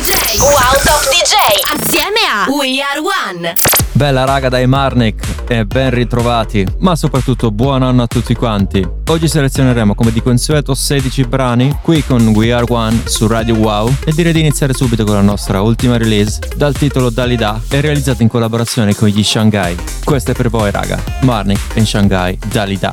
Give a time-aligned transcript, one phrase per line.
[0.00, 0.40] DJ.
[0.40, 1.60] Wow Top DJ.
[1.76, 3.54] Assieme a We Are One.
[3.92, 8.82] Bella raga dai Marnik e ben ritrovati, ma soprattutto buon anno a tutti quanti.
[9.08, 13.94] Oggi selezioneremo come di consueto 16 brani qui con We Are One su Radio Wow
[14.06, 18.22] e direi di iniziare subito con la nostra ultima release dal titolo Dalida e realizzata
[18.22, 19.76] in collaborazione con gli Shanghai.
[20.02, 22.92] Questo è per voi raga, Marnik in Shanghai Dalida.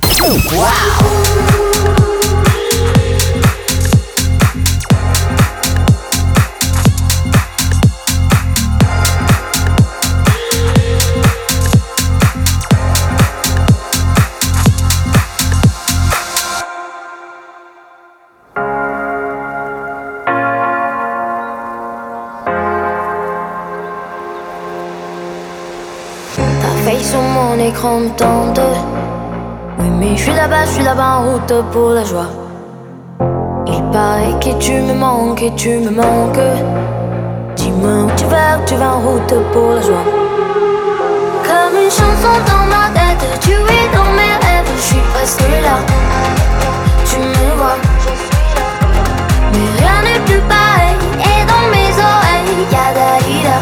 [0.52, 1.77] Wow!
[27.84, 28.10] Oui,
[30.00, 32.26] mais je suis là-bas, je suis là-bas en route pour la joie.
[33.68, 36.40] Il paraît que tu me manques et tu me manques.
[37.56, 40.04] Dis-moi où tu vas, tu vas en route pour la joie.
[41.44, 45.78] Comme une chanson dans ma tête, tu es dans mes rêves, je suis presque là.
[47.06, 47.78] Tu me vois,
[49.54, 50.96] mais rien n'est plus pareil.
[51.20, 53.58] Et dans mes oreilles, y'a Dalida.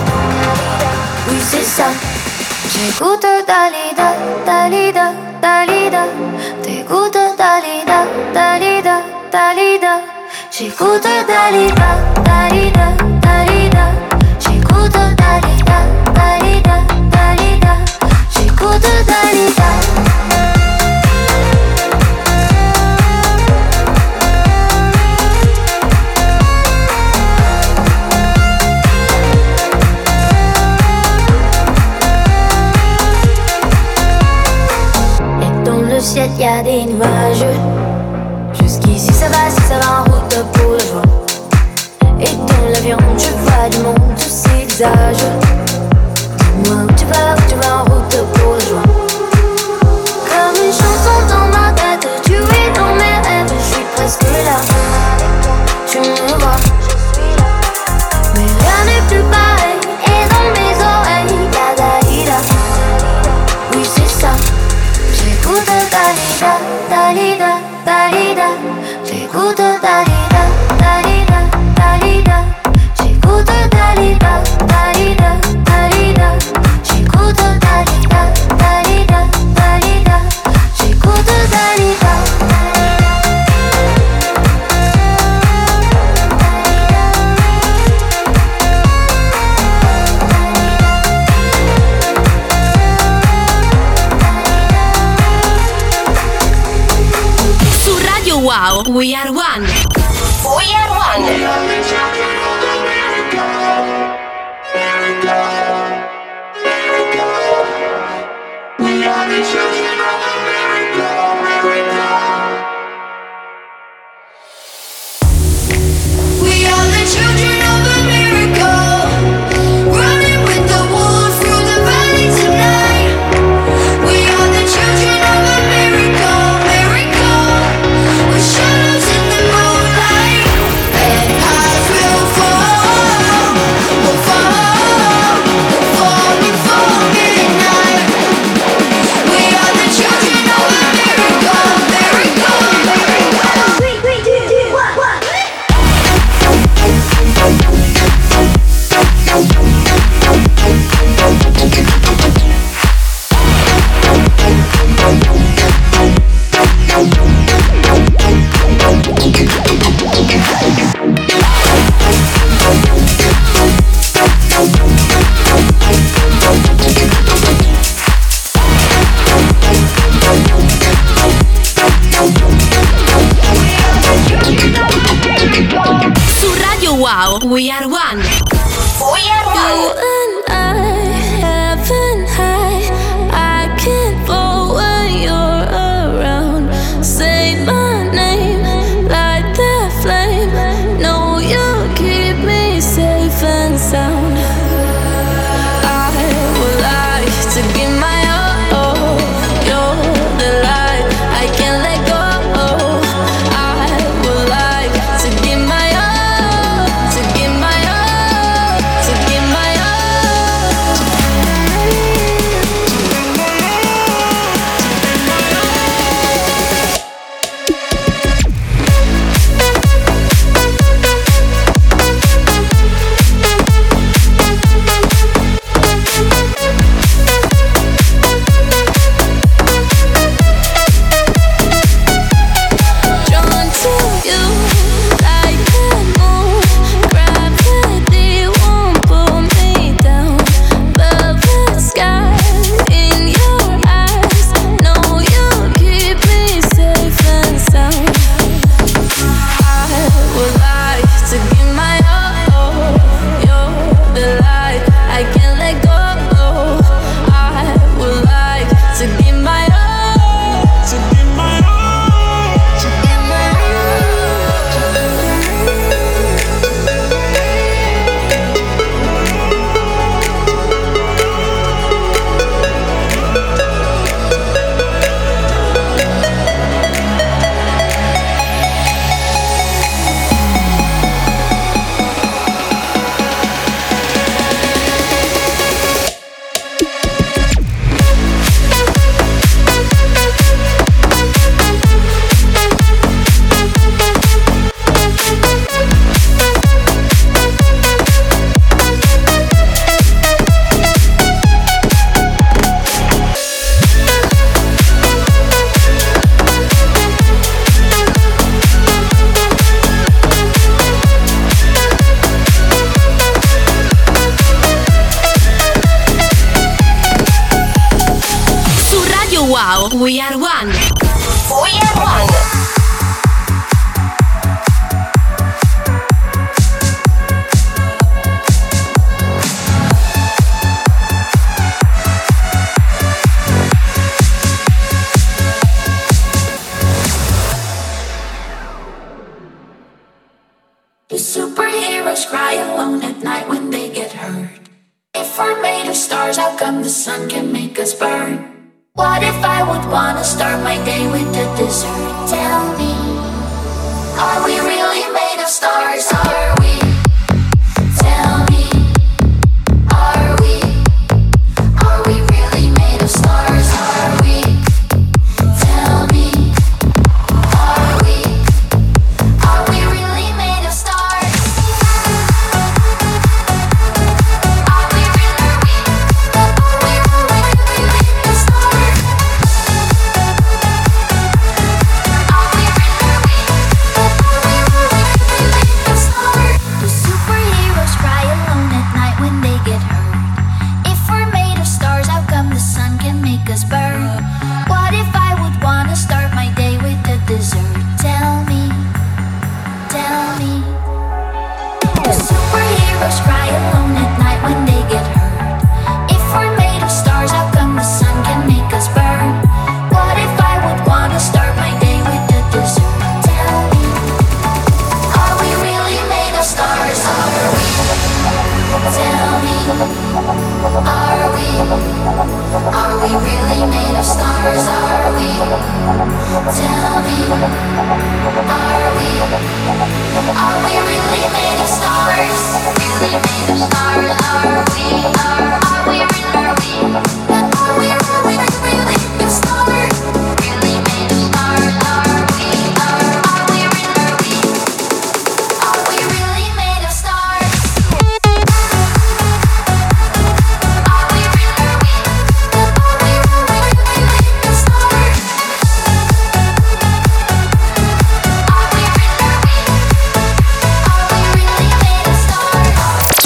[1.28, 1.90] Oui, c'est ça.
[2.76, 4.12] 嘀咕的哒哩哒，
[4.46, 6.06] 哒哩哒，哒哩哒，
[6.62, 10.02] 嘀咕的哒哩哒，哒哩哒，哒哩哒，
[10.52, 11.95] 嘀咕的哒哩哒。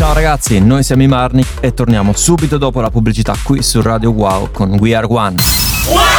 [0.09, 4.09] Ciao ragazzi, noi siamo i Marni e torniamo subito dopo la pubblicità qui su Radio
[4.09, 5.35] Wow con We Are One.
[5.87, 6.18] Wow!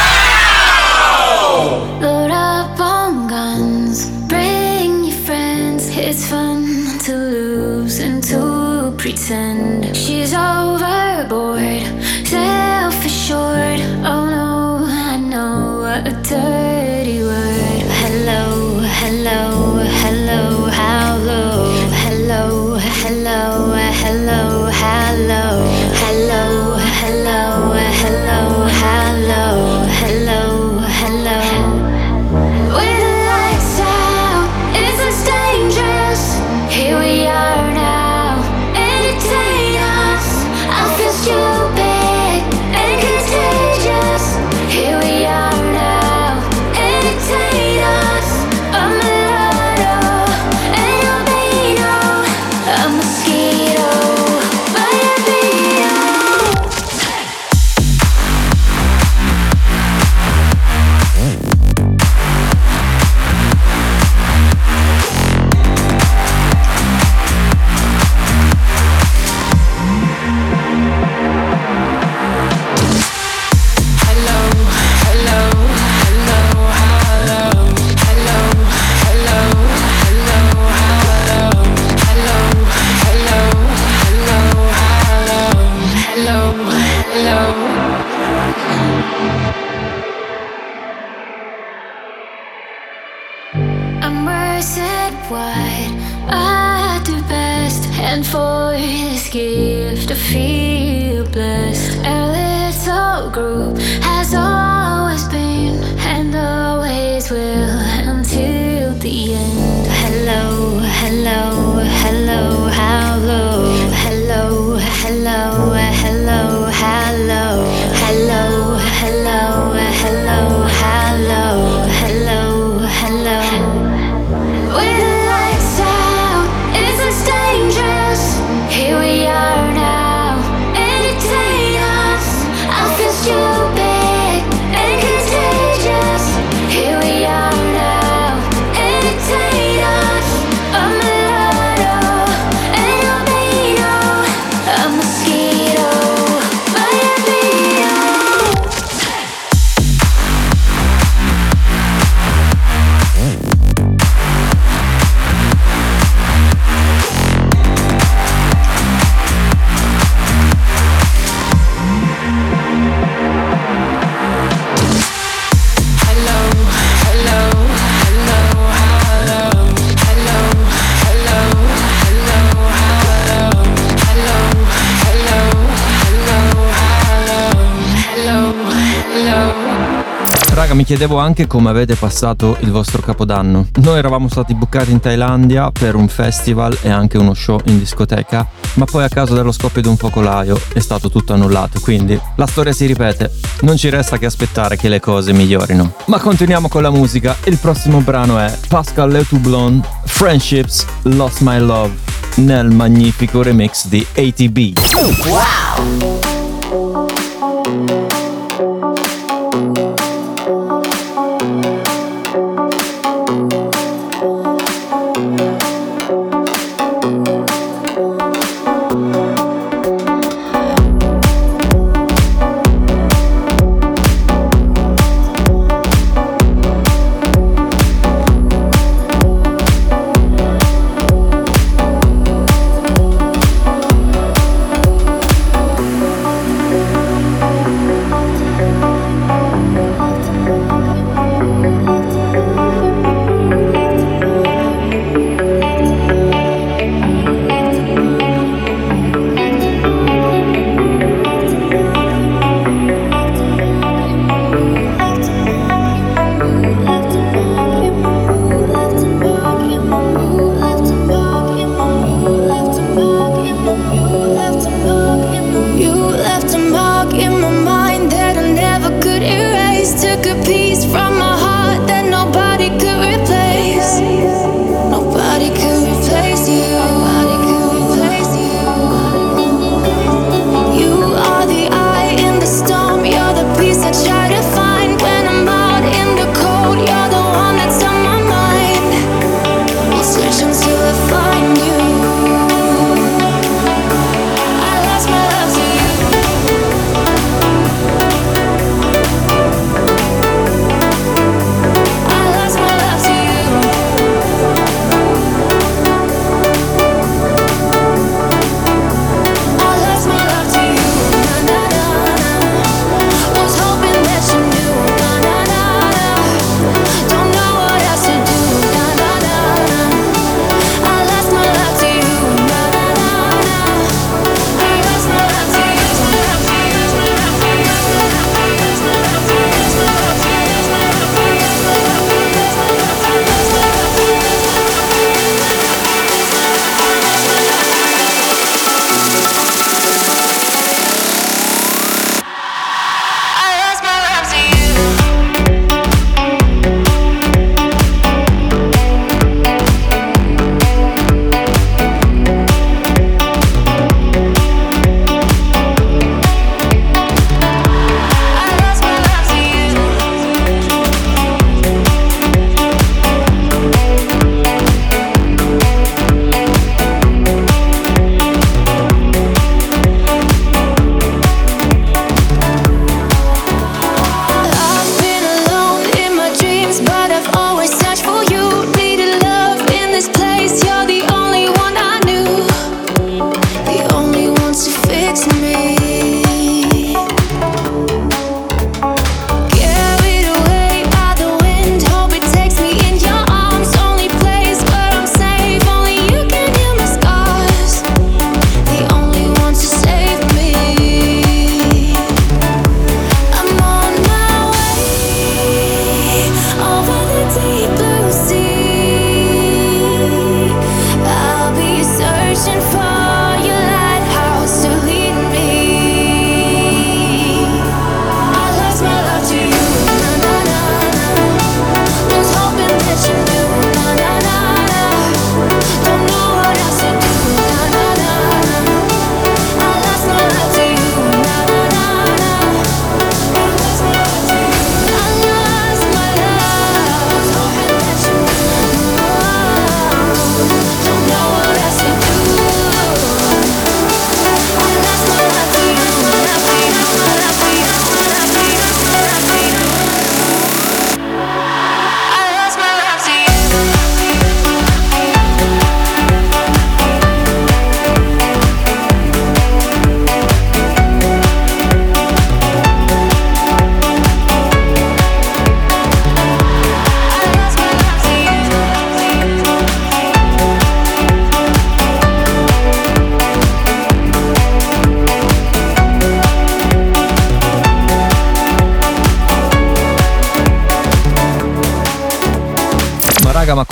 [180.71, 183.67] Raga, mi chiedevo anche come avete passato il vostro capodanno.
[183.81, 188.47] Noi eravamo stati buccati in Thailandia per un festival e anche uno show in discoteca,
[188.75, 192.47] ma poi a causa dello scoppio di un focolaio è stato tutto annullato, quindi la
[192.47, 193.33] storia si ripete.
[193.63, 195.93] Non ci resta che aspettare che le cose migliorino.
[196.07, 197.35] Ma continuiamo con la musica.
[197.45, 201.97] Il prossimo brano è Pascal Le Toublon, Friendships, Lost My Love,
[202.37, 204.79] nel magnifico remix di ATB.
[205.27, 206.19] Wow!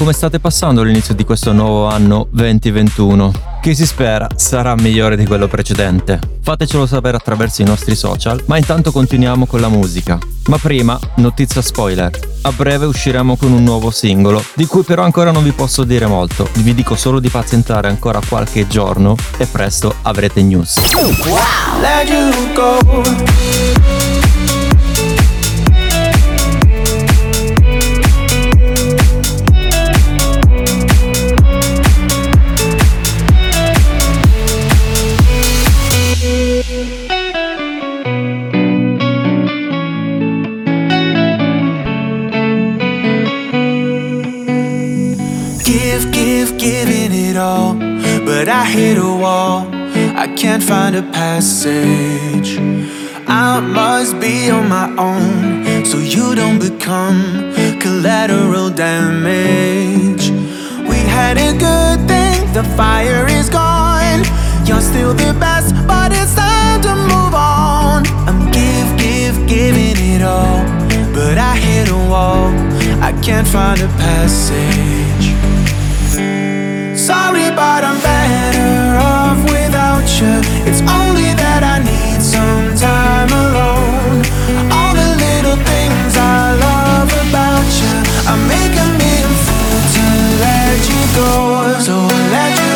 [0.08, 3.58] Come state passando l'inizio di questo nuovo anno 2021?
[3.60, 6.18] Che si spera sarà migliore di quello precedente.
[6.40, 10.18] Fatecelo sapere attraverso i nostri social, ma intanto continuiamo con la musica.
[10.46, 12.10] Ma prima, notizia spoiler.
[12.40, 16.06] A breve usciremo con un nuovo singolo, di cui però ancora non vi posso dire
[16.06, 16.48] molto.
[16.54, 20.78] Vi dico solo di pazientare ancora qualche giorno e presto avrete news.
[21.26, 21.38] Wow.
[48.38, 49.66] But I hit a wall.
[50.24, 52.58] I can't find a passage.
[53.26, 57.20] I must be on my own so you don't become
[57.80, 60.30] collateral damage.
[60.90, 64.20] We had a good thing, the fire is gone.
[64.66, 68.06] You're still the best, but it's time to move on.
[68.28, 70.64] I'm give, give, giving it all,
[71.12, 72.48] but I hit a wall.
[73.02, 75.37] I can't find a passage.
[77.08, 80.44] Sorry, but I'm better off without you.
[80.68, 84.20] It's only that I need some time alone.
[84.68, 87.96] All the little things I love about you
[88.28, 90.04] are making me a fool to
[90.44, 91.80] let you go.
[91.80, 91.96] So
[92.28, 92.67] let you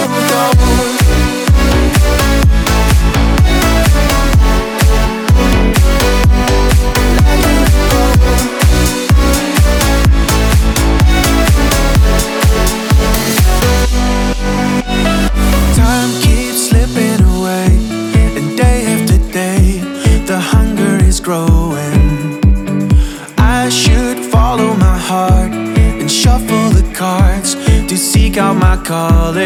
[28.76, 29.42] my calling.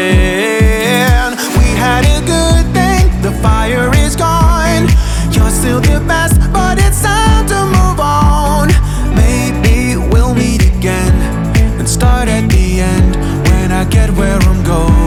[1.59, 4.87] We had a good thing, the fire is gone.
[5.33, 8.69] You're still the best, but it's time to move on.
[9.15, 11.13] Maybe we'll meet again
[11.77, 13.15] and start at the end
[13.49, 15.06] when I get where I'm going.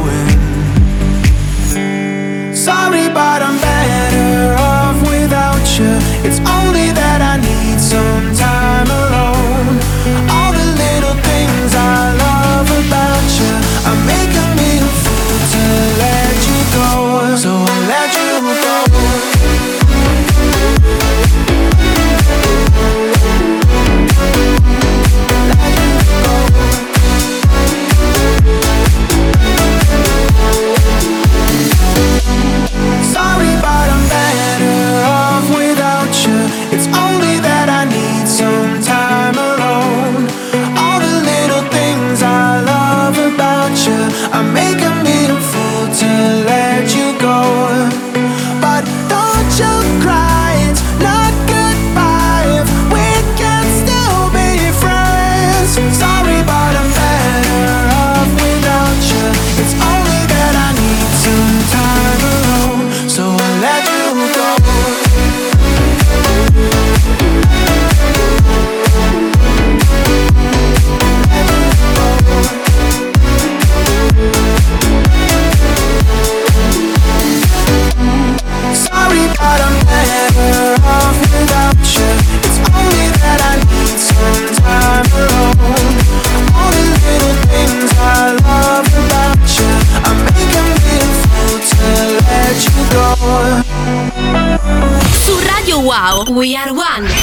[96.30, 97.19] We are one.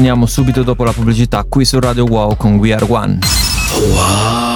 [0.00, 3.18] Torniamo subito dopo la pubblicità qui su Radio Wow con We Are One.
[3.92, 4.49] Wow!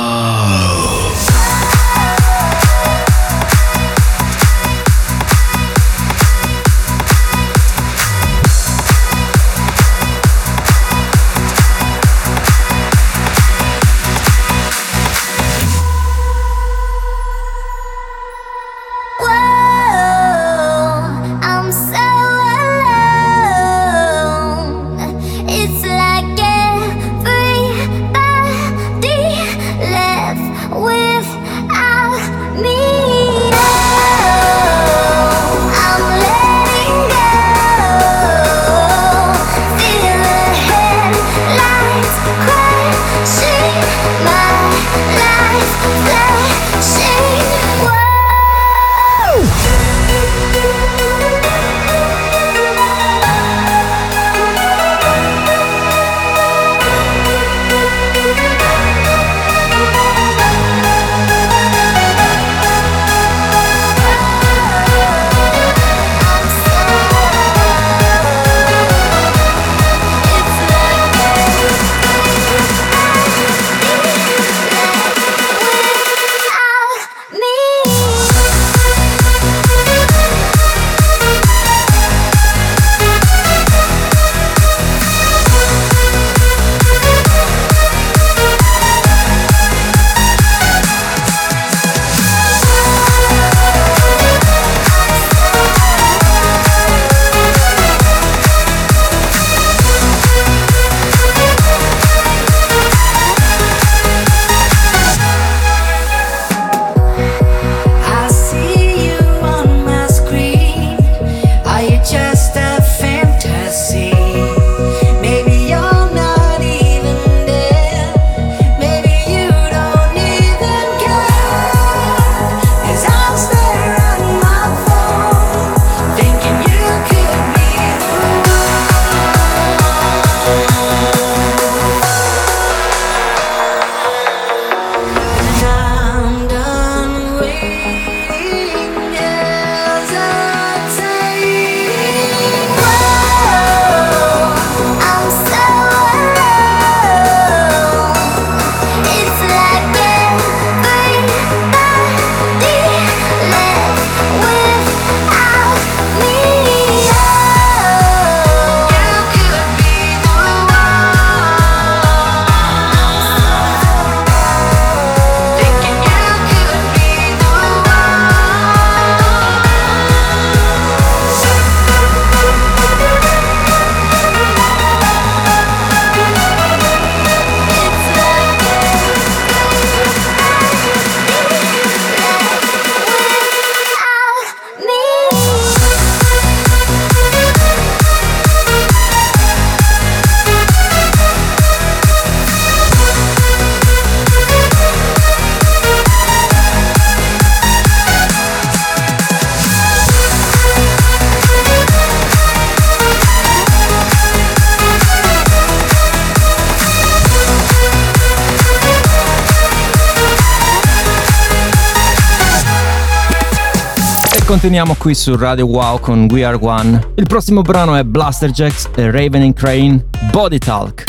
[214.45, 217.13] Continuiamo qui su Radio Wow con We Are One.
[217.15, 221.05] Il prossimo brano è Blaster Jacks e Raven and Crane Body Talk.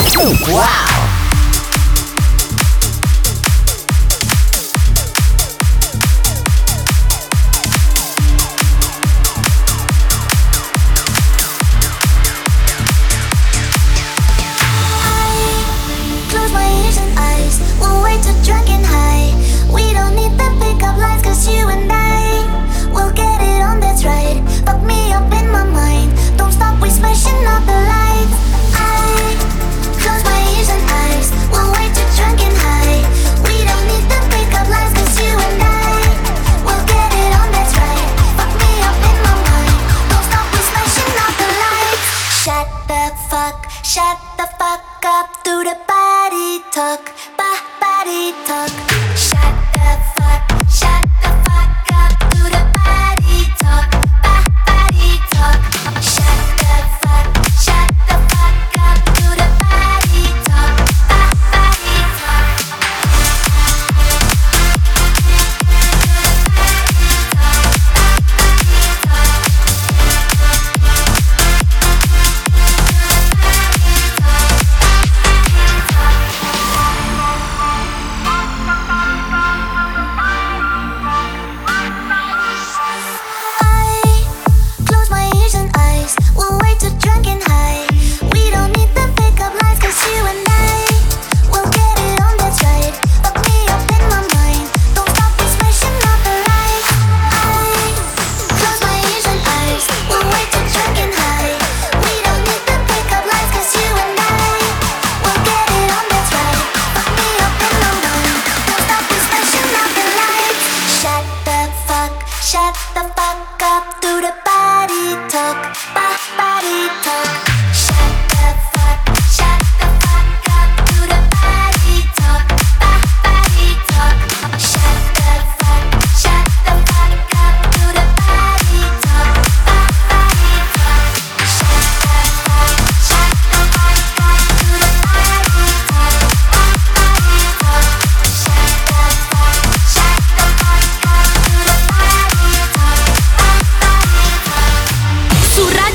[0.48, 0.95] Wow!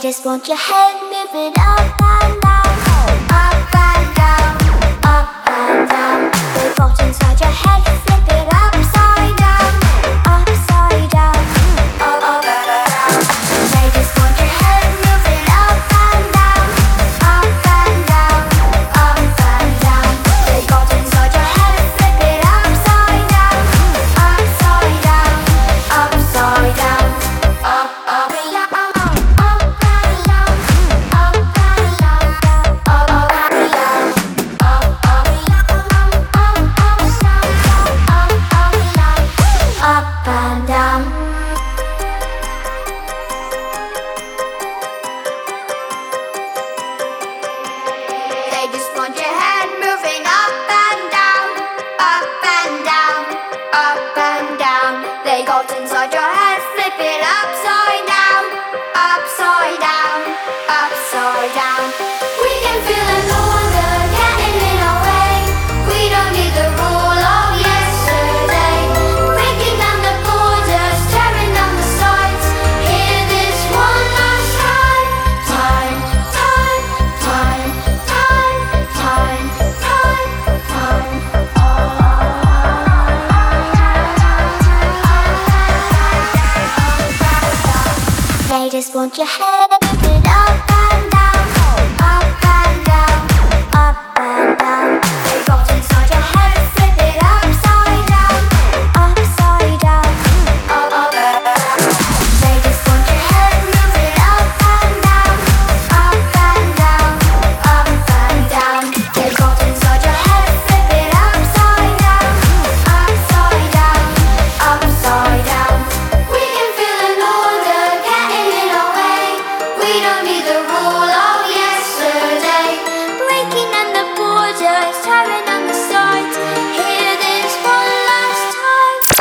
[0.00, 1.77] just want your head moving on.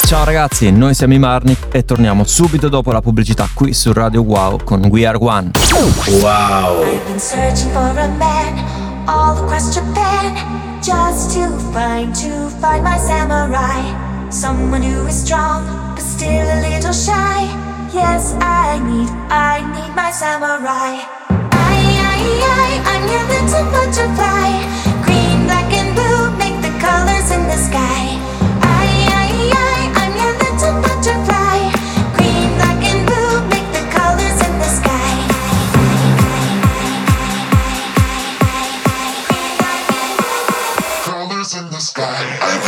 [0.07, 4.21] Ciao ragazzi, noi siamo i Marnik e torniamo subito dopo la pubblicità qui su Radio
[4.21, 5.51] Wow con We Are One.
[6.21, 6.85] Wow!
[9.03, 10.33] All across Japan
[10.81, 13.83] just to find to find my samurai,
[14.29, 17.43] someone who is strong but still a little shy.
[17.91, 21.03] Yes, I need I need my samurai.
[21.51, 27.45] I I I I'm your little butterfly, green, black and blue make the colors in
[27.49, 28.16] the sky.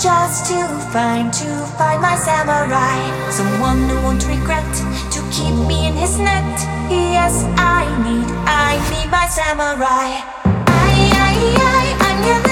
[0.00, 1.44] just too fine to
[1.76, 2.98] find my samurai.
[3.30, 4.64] Someone who won't regret
[5.12, 6.56] to keep me in his net.
[6.90, 10.24] Yes, I need, I need my samurai.
[10.66, 12.49] I, I, I, I'm.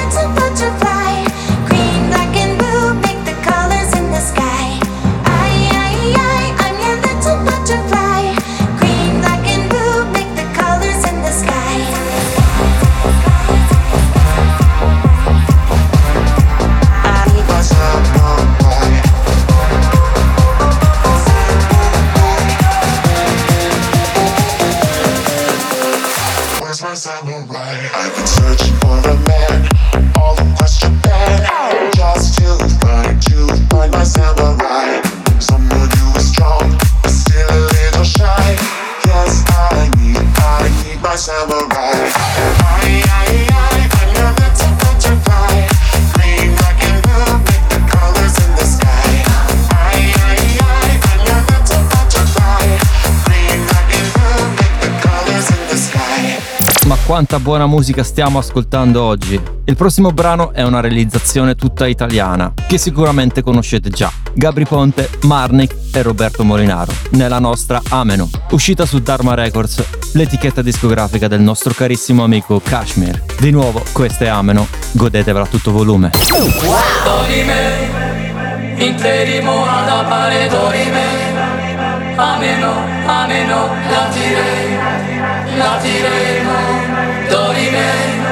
[41.47, 41.78] Baba.
[57.19, 59.41] Quanta buona musica stiamo ascoltando oggi.
[59.65, 64.09] Il prossimo brano è una realizzazione tutta italiana, che sicuramente conoscete già.
[64.35, 71.27] Gabri Ponte, Marnik e Roberto Molinaro, nella nostra Ameno, uscita su Dharma Records, l'etichetta discografica
[71.27, 73.21] del nostro carissimo amico Kashmir.
[73.41, 76.13] Di nuovo, questa è Ameno, godetevela a tutto volume.
[76.31, 76.89] Wow.
[85.59, 86.88] La diremo.
[87.69, 88.28] Amen.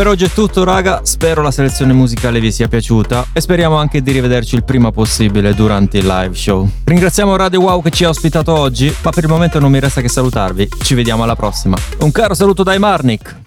[0.00, 4.00] Per oggi è tutto raga, spero la selezione musicale vi sia piaciuta e speriamo anche
[4.00, 6.66] di rivederci il prima possibile durante il live show.
[6.84, 10.00] Ringraziamo Radio Wow che ci ha ospitato oggi, ma per il momento non mi resta
[10.00, 11.76] che salutarvi, ci vediamo alla prossima.
[11.98, 13.36] Un caro saluto da Marnik.